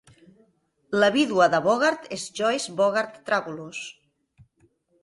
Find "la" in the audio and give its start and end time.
1.03-1.09